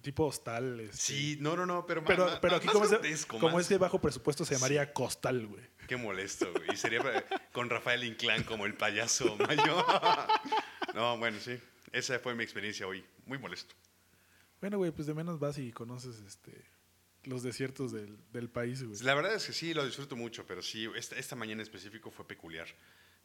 tipo 0.01 0.25
hostal. 0.25 0.79
este. 0.79 0.97
Sí, 0.97 1.37
no, 1.39 1.55
no, 1.55 1.65
no, 1.67 1.85
pero, 1.85 2.03
Pero, 2.03 2.25
ma- 2.25 2.41
pero 2.41 2.51
ma- 2.53 2.57
aquí 2.57 2.65
más 2.67 2.73
como, 2.73 2.85
es 2.85 2.91
de, 2.91 2.97
grotesco, 2.97 3.39
como 3.39 3.59
es 3.59 3.69
de 3.69 3.77
bajo 3.77 4.01
presupuesto 4.01 4.45
se 4.45 4.55
llamaría 4.55 4.91
costal, 4.91 5.45
güey. 5.45 5.63
Qué 5.87 5.95
molesto, 5.95 6.51
güey. 6.51 6.73
Y 6.73 6.75
sería 6.75 7.01
para- 7.03 7.23
con 7.51 7.69
Rafael 7.69 8.03
Inclán 8.03 8.43
como 8.43 8.65
el 8.65 8.73
payaso 8.75 9.35
mayor. 9.47 9.85
No, 10.95 11.17
bueno, 11.19 11.37
sí. 11.39 11.59
Esa 11.91 12.19
fue 12.19 12.35
mi 12.35 12.43
experiencia 12.43 12.87
hoy. 12.87 13.03
Muy 13.25 13.37
molesto. 13.37 13.75
Bueno, 14.61 14.77
güey, 14.77 14.91
pues 14.91 15.07
de 15.07 15.13
menos 15.13 15.39
vas 15.39 15.57
y 15.57 15.71
conoces 15.71 16.19
este 16.21 16.51
los 17.23 17.43
desiertos 17.43 17.91
del, 17.91 18.17
del 18.31 18.49
país, 18.49 18.81
güey. 18.83 18.97
La 19.01 19.13
verdad 19.13 19.33
es 19.35 19.45
que 19.45 19.53
sí, 19.53 19.73
lo 19.73 19.85
disfruto 19.85 20.15
mucho, 20.15 20.45
pero 20.45 20.61
sí, 20.61 20.87
esta, 20.95 21.15
esta 21.17 21.35
mañana 21.35 21.61
en 21.61 21.61
específico 21.61 22.11
fue 22.11 22.25
peculiar. 22.27 22.67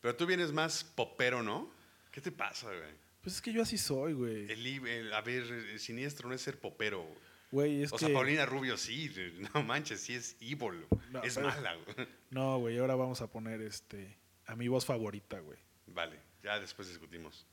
Pero 0.01 0.17
tú 0.17 0.27
vienes 0.27 0.53
más 0.53 0.83
popero, 0.85 1.43
¿no? 1.43 1.73
¿Qué 2.11 2.21
te 2.21 2.31
pasa, 2.33 2.67
güey? 2.69 3.05
Pues 3.23 3.37
es 3.37 3.41
que 3.43 3.53
yo 3.53 3.63
así 3.63 3.79
soy, 3.79 4.13
güey. 4.13 4.51
El, 4.51 4.67
el- 4.87 5.13
a 5.13 5.21
ver, 5.23 5.45
el 5.45 5.81
siniestro 5.81 6.29
no 6.29 6.35
es 6.35 6.43
ser 6.43 6.59
popero. 6.59 7.07
Güey, 7.51 7.85
es 7.85 7.93
o 7.93 7.97
que... 7.97 8.07
sea, 8.07 8.15
Paulina 8.15 8.45
Rubio 8.47 8.77
sí, 8.77 9.11
no 9.55 9.63
manches, 9.63 10.01
sí 10.01 10.15
es 10.15 10.37
evil, 10.41 10.87
No, 11.11 11.23
es 11.23 11.35
pero- 11.37 11.47
mala. 11.49 11.75
güey. 11.77 12.09
No, 12.31 12.59
güey, 12.59 12.79
ahora 12.79 12.97
vamos 12.97 13.21
a 13.23 13.31
poner 13.31 13.61
este 13.63 14.19
a 14.47 14.57
mi 14.57 14.69
voz 14.69 14.85
favorita, 14.85 15.39
güey. 15.39 15.59
Vale, 15.87 16.19
ya 16.43 16.59
después 16.61 16.89
discutimos. 16.89 17.47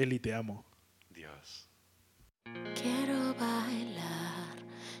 Eli, 0.00 0.18
te 0.18 0.32
amo. 0.32 0.64
Dios. 1.10 1.68
Quiero 2.74 3.34
bailar, 3.34 4.56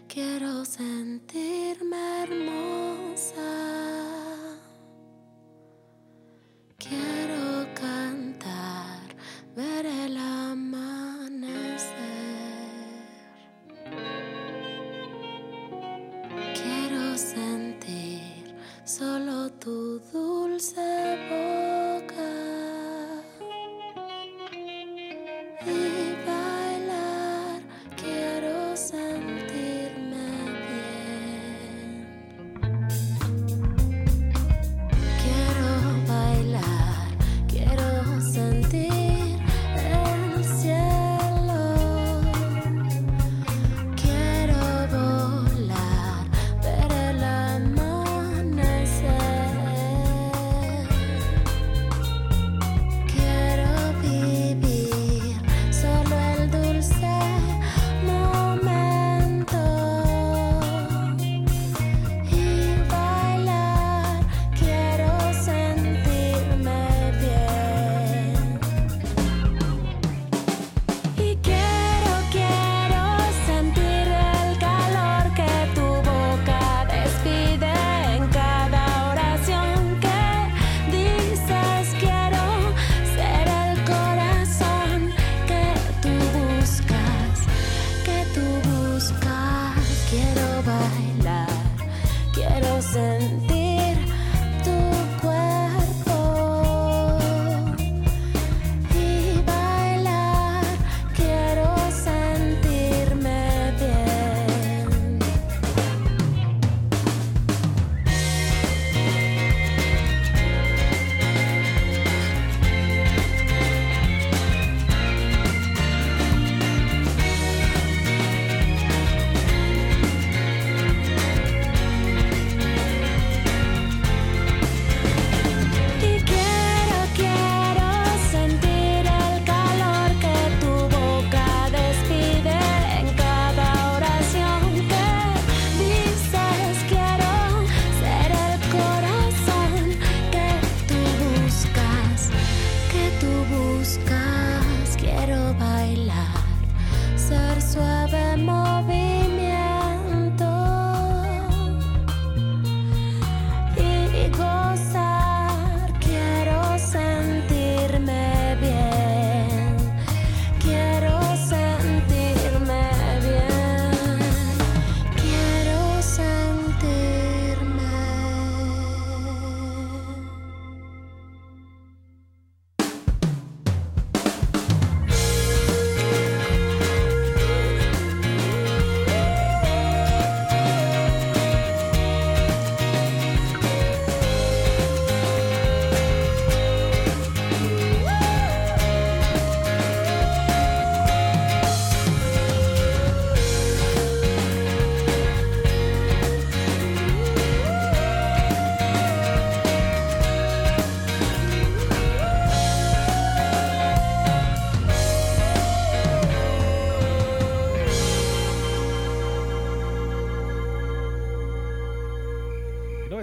quiero 0.06 0.62
sentirme 0.66 2.24
hermosa. 2.24 3.40
Quiero 6.76 7.39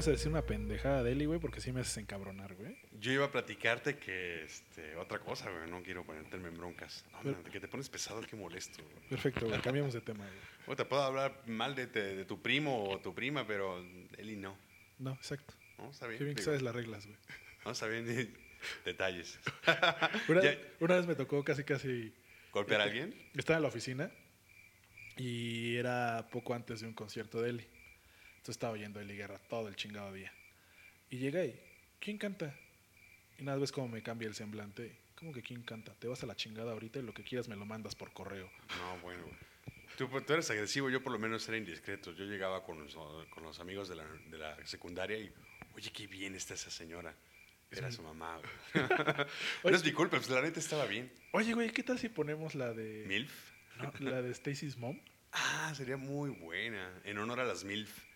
ibas 0.08 0.16
a 0.16 0.20
decir 0.20 0.32
una 0.32 0.42
pendejada 0.42 1.04
de 1.04 1.12
Eli, 1.12 1.26
güey, 1.26 1.40
porque 1.40 1.62
sí 1.62 1.72
me 1.72 1.82
haces 1.82 1.98
encabronar, 1.98 2.56
güey. 2.56 2.78
Yo 3.00 3.12
iba 3.12 3.26
a 3.26 3.32
platicarte 3.32 3.98
que 3.98 4.44
este, 4.44 4.96
otra 4.96 5.20
cosa, 5.20 5.50
güey. 5.52 5.70
No 5.70 5.82
quiero 5.84 6.04
ponerte 6.06 6.36
en 6.38 6.58
broncas. 6.58 7.06
No, 7.12 7.20
Pero- 7.24 7.42
man, 7.42 7.52
que 7.52 7.60
te 7.60 7.68
pones 7.68 7.90
pesado, 7.90 8.22
qué 8.22 8.36
molesto. 8.36 8.82
güey. 8.84 9.10
Perfecto, 9.10 9.48
güey. 9.48 9.62
Cambiamos 9.62 9.94
de 9.94 10.02
tema, 10.02 10.26
güey. 10.26 10.38
O 10.70 10.76
te 10.76 10.84
puedo 10.84 11.02
hablar 11.02 11.44
mal 11.46 11.76
de, 11.76 11.88
te- 11.88 12.16
de 12.16 12.26
tu 12.26 12.42
primo 12.42 12.90
o 12.90 13.00
tu 13.00 13.16
prima, 13.16 13.48
pero 13.48 13.82
Eli 14.18 14.36
no. 14.36 14.58
No, 15.00 15.14
exacto. 15.14 15.54
¿No? 15.78 15.90
Está 15.92 16.08
bien. 16.08 16.18
Qué 16.18 16.24
bien 16.26 16.36
que 16.36 16.42
sabes 16.44 16.62
las 16.62 16.76
reglas, 16.76 17.06
güey. 17.06 17.18
No, 17.66 17.72
está 17.72 17.88
bien. 17.88 18.34
Detalles. 18.86 19.40
Una, 20.28 20.42
una 20.80 20.96
vez 20.96 21.06
me 21.06 21.16
tocó 21.16 21.44
casi, 21.44 21.64
casi... 21.64 22.14
¿Golpear 22.52 22.82
a 22.82 22.86
alguien? 22.86 23.14
Estaba 23.36 23.58
en 23.58 23.64
la 23.64 23.68
oficina 23.70 24.10
y 25.18 25.76
era 25.76 26.28
poco 26.32 26.54
antes 26.54 26.82
de 26.82 26.88
un 26.88 26.94
concierto 26.94 27.42
de 27.42 27.50
Eli. 27.52 27.68
Entonces 28.48 28.60
estaba 28.60 28.74
oyendo 28.76 29.02
Eli 29.02 29.18
Guerra 29.18 29.40
todo 29.50 29.68
el 29.68 29.76
chingado 29.76 30.14
día. 30.14 30.32
Y 31.10 31.18
llega 31.18 31.44
y, 31.44 31.60
¿quién 32.00 32.18
canta? 32.18 32.56
Y 33.38 33.44
nada, 33.44 33.58
ves 33.58 33.74
cómo 33.74 33.90
me 33.90 34.02
cambia 34.02 34.26
el 34.26 34.36
semblante. 34.36 34.96
¿Cómo 35.20 35.34
que 35.34 35.42
quién 35.42 35.64
canta? 35.64 35.94
Te 35.96 36.08
vas 36.08 36.24
a 36.24 36.28
la 36.28 36.36
chingada 36.38 36.72
ahorita 36.72 37.00
y 37.00 37.02
lo 37.02 37.14
que 37.14 37.26
quieras 37.26 37.50
me 37.50 37.58
lo 37.58 37.66
mandas 37.66 37.94
por 37.96 38.14
correo. 38.14 38.50
No, 38.78 39.00
bueno. 39.02 39.26
Tú, 39.98 40.08
tú 40.22 40.32
eres 40.32 40.50
agresivo, 40.50 40.90
yo 40.90 41.04
por 41.04 41.12
lo 41.12 41.20
menos 41.20 41.46
era 41.50 41.58
indiscreto. 41.58 42.14
Yo 42.14 42.24
llegaba 42.24 42.64
con 42.64 42.80
los, 42.80 42.96
con 43.32 43.44
los 43.44 43.60
amigos 43.60 43.90
de 43.90 43.96
la, 43.96 44.06
de 44.06 44.38
la 44.38 44.66
secundaria 44.66 45.18
y, 45.18 45.30
oye, 45.76 45.92
qué 45.92 46.08
bien 46.08 46.34
está 46.34 46.54
esa 46.54 46.72
señora. 46.72 47.14
Era 47.70 47.92
su 47.92 48.02
mamá. 48.02 48.38
güey. 48.38 48.88
no 49.66 49.76
es 49.76 49.84
mi 49.84 49.92
culpa, 49.92 50.16
pues 50.16 50.30
la 50.30 50.42
neta 50.42 50.62
estaba 50.62 50.86
bien. 50.86 51.12
Oye, 51.34 51.52
güey, 51.54 51.72
¿qué 51.72 51.84
tal 51.84 52.00
si 52.00 52.08
ponemos 52.08 52.56
la 52.56 52.72
de... 52.72 53.04
¿Milf? 53.08 53.52
No, 53.78 53.92
la 54.10 54.22
de 54.22 54.32
Stacy's 54.32 54.78
Mom? 54.78 54.98
Ah, 55.34 55.74
sería 55.76 55.98
muy 55.98 56.30
buena. 56.30 56.90
En 57.04 57.18
honor 57.18 57.42
a 57.42 57.44
las 57.44 57.66
MILF. 57.66 58.07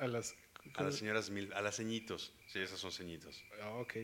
A 0.00 0.06
las... 0.06 0.34
A 0.76 0.82
las 0.82 0.96
señoras 0.96 1.30
MILF. 1.30 1.52
A 1.54 1.60
las 1.62 1.76
ceñitos. 1.76 2.32
Sí, 2.46 2.58
esas 2.58 2.80
son 2.80 2.90
ceñitos. 2.90 3.44
Ah, 3.62 3.70
ok. 3.74 3.94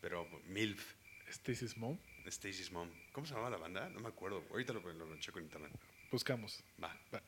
Pero 0.00 0.26
MILF. 0.46 0.94
Stacy's 1.28 1.76
Mom. 1.76 1.98
Stacy's 2.26 2.70
Mom. 2.70 2.88
¿Cómo 3.12 3.26
se 3.26 3.34
llamaba 3.34 3.50
la 3.50 3.58
banda? 3.58 3.88
No 3.90 4.00
me 4.00 4.08
acuerdo. 4.08 4.44
Ahorita 4.50 4.72
lo, 4.72 4.80
lo, 4.80 5.06
lo 5.06 5.16
checo 5.18 5.38
en 5.38 5.44
internet. 5.44 5.72
Buscamos. 6.10 6.62
Va. 6.82 6.96
Va. 7.12 7.22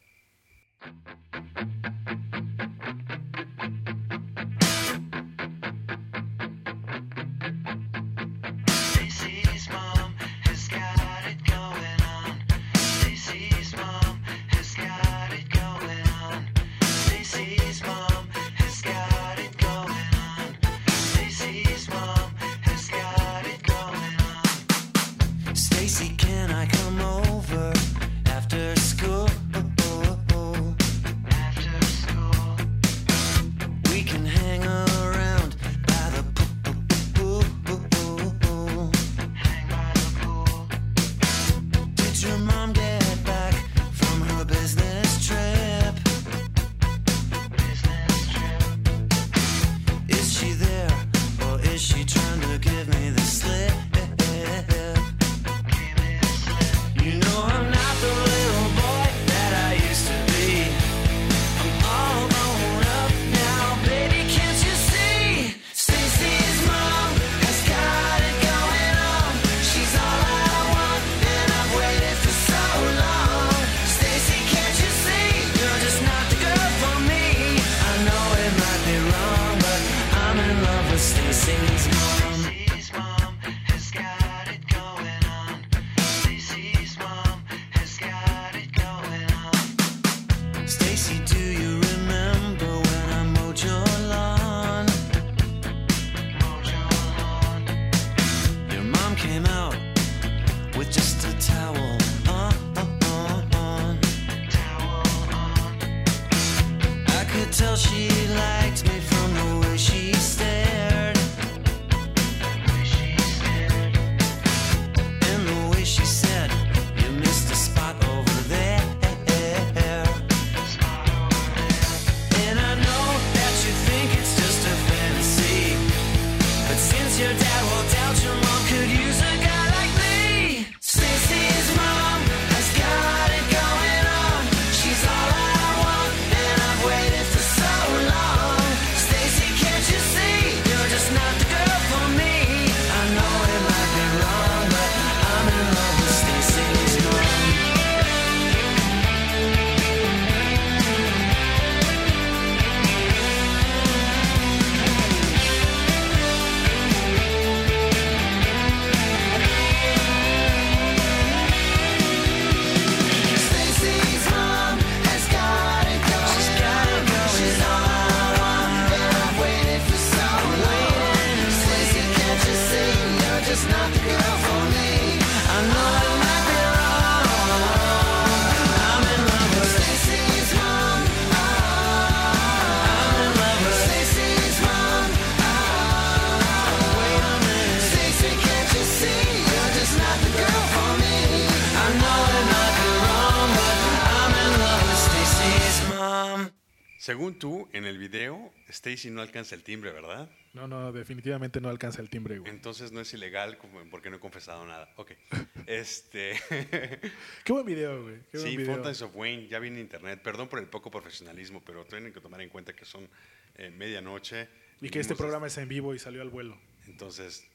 Según 196.98 197.38
tú, 197.38 197.68
en 197.72 197.84
el 197.84 197.96
video, 197.96 198.52
Stacy 198.68 199.11
no 199.11 199.22
alcanza 199.22 199.54
el 199.54 199.62
timbre, 199.62 199.92
¿verdad? 199.92 200.28
No, 200.52 200.66
no, 200.66 200.90
definitivamente 200.92 201.61
no 201.61 201.68
alcanza 201.68 202.02
el 202.02 202.11
timbre, 202.11 202.38
güey. 202.38 202.50
Entonces 202.50 202.90
no 202.90 203.00
es 203.00 203.14
ilegal 203.14 203.56
porque 203.88 204.11
no 204.11 204.16
he 204.16 204.20
confesado 204.20 204.66
nada. 204.66 204.92
Ok. 204.96 205.12
Este. 205.66 206.32
Qué 207.44 207.52
buen 207.52 207.66
video, 207.66 208.02
güey. 208.02 208.16
Qué 208.32 208.38
buen 208.38 208.50
sí, 208.50 208.56
video. 208.56 208.72
Fountains 208.72 209.02
of 209.02 209.14
Wayne, 209.14 209.46
ya 209.46 209.58
vi 209.61 209.68
en 209.68 209.78
internet. 209.78 210.20
Perdón 210.22 210.48
por 210.48 210.58
el 210.58 210.66
poco 210.66 210.90
profesionalismo, 210.90 211.62
pero 211.64 211.84
tienen 211.84 212.12
que 212.12 212.20
tomar 212.20 212.40
en 212.40 212.48
cuenta 212.48 212.72
que 212.72 212.84
son 212.84 213.08
eh, 213.54 213.70
medianoche. 213.70 214.48
Y 214.80 214.88
que 214.88 214.98
este 214.98 215.14
programa 215.14 215.46
es 215.46 215.58
en 215.58 215.68
vivo 215.68 215.94
y 215.94 215.98
salió 215.98 216.22
al 216.22 216.30
vuelo. 216.30 216.58
Entonces, 216.87 217.46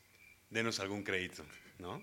denos 0.51 0.79
algún 0.79 1.03
crédito, 1.03 1.43
¿no? 1.79 2.01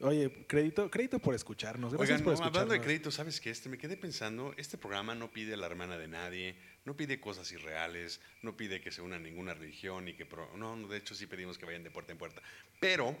Oye, 0.00 0.30
crédito, 0.46 0.88
crédito 0.90 1.18
por 1.18 1.34
escucharnos. 1.34 1.92
Gracias 1.92 2.20
Oigan, 2.20 2.24
por 2.24 2.32
no, 2.32 2.34
escucharnos. 2.34 2.56
hablando 2.62 2.74
de 2.74 2.80
crédito, 2.80 3.10
¿sabes 3.10 3.40
qué? 3.40 3.50
Este, 3.50 3.68
me 3.68 3.78
quedé 3.78 3.96
pensando, 3.96 4.54
este 4.56 4.78
programa 4.78 5.16
no 5.16 5.32
pide 5.32 5.54
a 5.54 5.56
la 5.56 5.66
hermana 5.66 5.98
de 5.98 6.06
nadie, 6.06 6.54
no 6.84 6.96
pide 6.96 7.18
cosas 7.20 7.50
irreales, 7.50 8.20
no 8.42 8.56
pide 8.56 8.80
que 8.80 8.92
se 8.92 9.02
una 9.02 9.16
a 9.16 9.18
ninguna 9.18 9.54
religión 9.54 10.06
y 10.06 10.14
que... 10.14 10.24
pro- 10.24 10.56
no, 10.56 10.76
de 10.86 10.98
hecho 10.98 11.16
sí 11.16 11.26
pedimos 11.26 11.58
que 11.58 11.66
vayan 11.66 11.82
de 11.82 11.90
puerta 11.90 12.12
en 12.12 12.18
puerta. 12.18 12.40
Pero, 12.78 13.18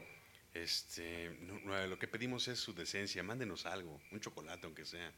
este, 0.54 1.36
no, 1.40 1.58
no, 1.64 1.84
lo 1.88 1.98
que 1.98 2.06
pedimos 2.06 2.46
es 2.46 2.60
su 2.60 2.72
decencia, 2.74 3.24
mándenos 3.24 3.66
algo, 3.66 4.00
un 4.12 4.20
chocolate 4.20 4.64
aunque 4.66 4.84
sea. 4.84 5.10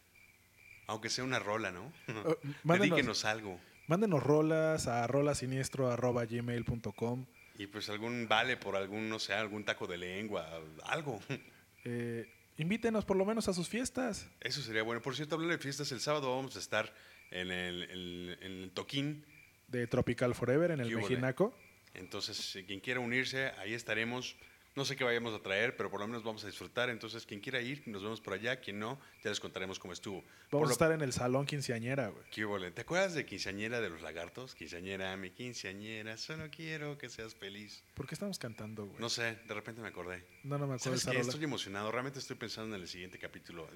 Aunque 0.86 1.10
sea 1.10 1.24
una 1.24 1.38
rola, 1.40 1.70
¿no? 1.70 1.92
Oh, 2.24 2.38
mándenos- 2.64 2.88
Dedíquenos 2.88 3.26
algo. 3.26 3.60
Mándenos 3.86 4.22
rolas 4.22 4.86
a 4.86 5.06
rolasiniestro.gmail.com. 5.08 7.26
Y 7.58 7.66
pues 7.66 7.90
algún 7.90 8.26
vale 8.28 8.56
por 8.56 8.76
algún, 8.76 9.08
no 9.10 9.18
sé, 9.18 9.34
algún 9.34 9.64
taco 9.64 9.86
de 9.86 9.98
lengua, 9.98 10.48
algo. 10.84 11.20
Eh, 11.84 12.32
invítenos 12.56 13.04
por 13.04 13.16
lo 13.16 13.24
menos 13.24 13.48
a 13.48 13.52
sus 13.52 13.68
fiestas. 13.68 14.28
Eso 14.40 14.62
sería 14.62 14.82
bueno. 14.82 15.00
Por 15.00 15.16
cierto, 15.16 15.34
hablando 15.34 15.56
de 15.56 15.62
fiestas, 15.62 15.92
el 15.92 16.00
sábado 16.00 16.34
vamos 16.34 16.56
a 16.56 16.58
estar 16.58 16.94
en 17.30 17.50
el, 17.50 18.36
en 18.40 18.52
el 18.52 18.70
Toquín. 18.72 19.24
De 19.68 19.86
Tropical 19.86 20.34
Forever 20.34 20.72
en 20.72 20.80
el 20.80 20.88
¿Qué 20.88 20.96
hubo, 20.96 21.08
Mejinaco. 21.08 21.56
Entonces, 21.94 22.36
si 22.36 22.64
quien 22.64 22.80
quiera 22.80 23.00
unirse, 23.00 23.52
ahí 23.58 23.74
estaremos. 23.74 24.36
No 24.76 24.84
sé 24.84 24.94
qué 24.94 25.02
vayamos 25.02 25.34
a 25.34 25.42
traer, 25.42 25.76
pero 25.76 25.90
por 25.90 25.98
lo 26.00 26.06
menos 26.06 26.22
vamos 26.22 26.44
a 26.44 26.46
disfrutar. 26.46 26.90
Entonces, 26.90 27.26
quien 27.26 27.40
quiera 27.40 27.60
ir, 27.60 27.82
nos 27.86 28.02
vemos 28.02 28.20
por 28.20 28.34
allá. 28.34 28.60
Quien 28.60 28.78
no, 28.78 29.00
ya 29.24 29.30
les 29.30 29.40
contaremos 29.40 29.78
cómo 29.80 29.92
estuvo. 29.92 30.22
Por 30.22 30.60
Vamos 30.60 30.66
a 30.66 30.68
lo- 30.68 30.72
estar 30.72 30.92
en 30.92 31.00
el 31.00 31.12
salón 31.12 31.44
quinceañera, 31.44 32.08
güey. 32.08 32.24
¿Qué 32.30 32.44
hubo, 32.44 32.56
le? 32.56 32.70
¿Te 32.70 32.82
acuerdas 32.82 33.14
de 33.14 33.26
quinceañera 33.26 33.80
de 33.80 33.90
los 33.90 34.00
lagartos? 34.00 34.54
Quinceañera, 34.54 35.16
mi 35.16 35.30
quinceañera, 35.30 36.16
solo 36.16 36.48
quiero 36.50 36.96
que 36.98 37.08
seas 37.08 37.34
feliz. 37.34 37.82
¿Por 37.94 38.06
qué 38.06 38.14
estamos 38.14 38.38
cantando, 38.38 38.86
güey? 38.86 39.00
No 39.00 39.08
sé, 39.10 39.36
de 39.46 39.54
repente 39.54 39.82
me 39.82 39.88
acordé. 39.88 40.24
No, 40.44 40.56
no 40.56 40.68
me 40.68 40.74
acuerdo 40.76 40.98
¿Sabes 40.98 41.04
qué? 41.04 41.20
Estoy 41.20 41.42
emocionado. 41.44 41.90
Realmente 41.90 42.20
estoy 42.20 42.36
pensando 42.36 42.76
en 42.76 42.82
el 42.82 42.88
siguiente 42.88 43.18
capítulo. 43.18 43.68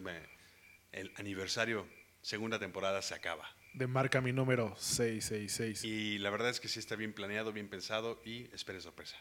El 0.92 1.12
aniversario, 1.16 1.88
segunda 2.22 2.61
temporada, 2.61 3.02
se 3.02 3.14
acaba. 3.14 3.44
De 3.72 3.88
marca 3.88 4.20
mi 4.20 4.33
número 4.33 4.76
666. 4.78 5.83
Y 5.85 6.18
la 6.18 6.30
verdad 6.30 6.50
es 6.50 6.61
que 6.61 6.68
sí 6.68 6.78
está 6.78 6.94
bien 6.94 7.12
planeado, 7.12 7.52
bien 7.52 7.68
pensado 7.68 8.22
y 8.24 8.44
espere 8.54 8.80
sorpresa. 8.80 9.16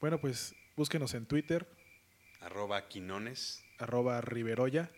Bueno, 0.00 0.18
pues 0.20 0.54
búsquenos 0.76 1.14
en 1.14 1.26
Twitter, 1.26 1.66
Arroba 2.40 2.86
Quinones 2.88 3.62
arroba 3.78 4.20
Riveroya. 4.20 4.90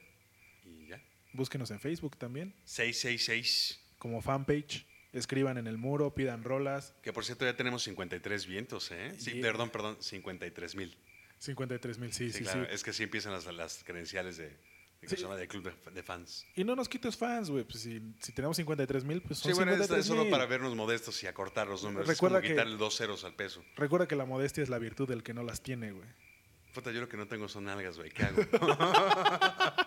y 0.64 0.86
ya. 0.86 1.00
Búsquenos 1.32 1.70
en 1.70 1.80
Facebook 1.80 2.16
también, 2.16 2.54
666. 2.64 3.80
como 3.98 4.20
fanpage. 4.22 4.86
Escriban 5.12 5.56
en 5.56 5.66
el 5.66 5.78
muro, 5.78 6.14
pidan 6.14 6.44
rolas. 6.44 6.94
Que 7.02 7.14
por 7.14 7.24
cierto 7.24 7.46
ya 7.46 7.56
tenemos 7.56 7.82
53 7.84 8.46
vientos, 8.46 8.90
¿eh? 8.90 9.14
Sí, 9.18 9.40
perdón, 9.40 9.70
perdón, 9.70 9.96
53 10.00 10.74
mil. 10.74 10.96
53 11.38 11.98
mil, 11.98 12.12
sí, 12.12 12.30
Sí, 12.30 12.38
sí, 12.38 12.44
claro, 12.44 12.64
sí. 12.66 12.70
es 12.74 12.82
que 12.84 12.92
sí 12.92 13.04
empiezan 13.04 13.32
las, 13.32 13.46
las 13.46 13.82
credenciales 13.84 14.36
de, 14.36 14.54
¿cómo 15.00 15.10
Sí. 15.10 15.16
se 15.16 15.22
llama? 15.22 15.36
de 15.36 15.46
club 15.48 15.62
de, 15.84 15.90
de 15.92 16.02
fans. 16.02 16.44
Y 16.56 16.64
no 16.64 16.74
nos 16.76 16.88
quites 16.88 17.16
fans, 17.16 17.50
güey. 17.50 17.64
Pues 17.64 17.80
si, 17.82 18.00
si 18.20 18.32
tenemos 18.32 18.56
53 18.56 19.04
mil, 19.04 19.22
pues 19.22 19.38
son 19.38 19.52
Sí, 19.52 19.56
bueno, 19.56 19.72
esto 19.72 19.84
53 19.84 20.00
es 20.00 20.06
solo 20.06 20.22
mil. 20.22 20.30
para 20.30 20.46
vernos 20.46 20.74
modestos 20.74 21.22
y 21.22 21.26
acortar 21.26 21.66
los 21.68 21.82
números. 21.84 22.06
Recuerda 22.08 22.38
es 22.38 22.42
como 22.42 22.48
que- 22.48 22.54
quitarle 22.54 22.76
dos 22.76 22.96
ceros 22.96 23.24
al 23.24 23.34
peso. 23.34 23.62
Recuerda 23.76 24.06
que 24.08 24.16
la 24.16 24.24
modestia 24.26 24.62
es 24.62 24.68
la 24.68 24.78
virtud 24.78 25.08
del 25.08 25.22
que 25.22 25.34
no 25.34 25.42
las 25.42 25.62
tiene, 25.62 25.92
güey. 25.92 26.08
Puta, 26.74 26.92
yo 26.92 27.00
lo 27.00 27.08
que 27.08 27.16
no 27.16 27.26
tengo 27.26 27.48
son 27.48 27.68
algas, 27.68 27.96
güey. 27.96 28.10
¿Qué 28.10 28.24
hago? 28.24 28.42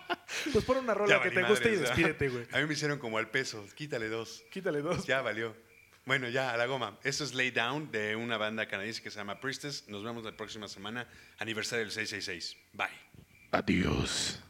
Pues 0.52 0.64
pon 0.64 0.78
una 0.78 0.94
rola 0.94 1.16
Ya 1.18 1.22
que 1.22 1.30
te 1.30 1.42
guste 1.44 1.72
y 1.72 1.76
despídete, 1.76 2.28
güey. 2.28 2.46
A 2.52 2.58
mí 2.58 2.66
me 2.66 2.72
hicieron 2.72 2.98
como 2.98 3.18
al 3.18 3.30
peso. 3.30 3.64
Quítale 3.76 4.08
dos. 4.08 4.42
Quítale 4.50 4.80
dos. 4.80 5.06
Ya 5.06 5.20
valió. 5.22 5.54
Bueno, 6.04 6.28
ya, 6.30 6.52
a 6.52 6.56
la 6.56 6.66
goma. 6.66 6.98
Esto 7.04 7.22
es 7.22 7.34
Lay 7.34 7.50
Down 7.52 7.92
de 7.92 8.16
una 8.16 8.38
banda 8.38 8.66
canadiense 8.66 9.02
que 9.02 9.10
se 9.10 9.18
llama 9.18 9.40
Priestess. 9.40 9.86
Nos 9.88 10.02
vemos 10.02 10.24
la 10.24 10.36
próxima 10.36 10.66
semana. 10.68 11.06
Aniversario 11.38 11.84
del 11.84 11.92
666. 11.92 12.56
Bye. 12.72 12.88
Adiós. 13.52 14.40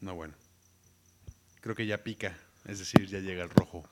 No, 0.00 0.14
bueno. 0.14 0.34
Creo 1.60 1.74
que 1.74 1.86
ya 1.86 2.02
pica, 2.02 2.38
es 2.64 2.78
decir, 2.78 3.06
ya 3.06 3.20
llega 3.20 3.42
el 3.42 3.50
rojo. 3.50 3.84